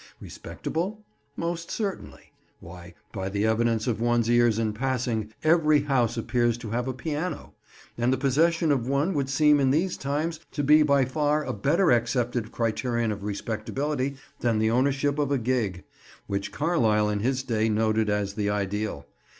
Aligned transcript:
Respectable? 0.19 1.05
Most 1.35 1.69
certainly; 1.69 2.33
why, 2.59 2.95
by 3.13 3.29
the 3.29 3.45
evidence 3.45 3.85
of 3.85 4.01
one's 4.01 4.31
ears 4.31 4.57
in 4.57 4.73
passing, 4.73 5.31
every 5.43 5.81
house 5.81 6.17
appears 6.17 6.57
to 6.57 6.71
have 6.71 6.87
a 6.87 6.93
piano; 6.95 7.53
and 7.99 8.11
the 8.11 8.17
possession 8.17 8.71
of 8.71 8.87
one 8.87 9.13
would 9.13 9.29
seem 9.29 9.59
in 9.59 9.69
these 9.69 9.97
times 9.97 10.39
to 10.53 10.63
be 10.63 10.81
by 10.81 11.05
far 11.05 11.43
a 11.45 11.53
better 11.53 11.91
accepted 11.91 12.51
criterion 12.51 13.11
of 13.11 13.23
respectability 13.23 14.15
than 14.39 14.57
the 14.57 14.71
ownership 14.71 15.19
of 15.19 15.31
a 15.31 15.37
gig; 15.37 15.83
which 16.25 16.51
Carlyle 16.51 17.07
in 17.07 17.19
his 17.19 17.43
day 17.43 17.69
noted 17.69 18.09
as 18.09 18.33
the 18.33 18.49
ideal. 18.49 19.05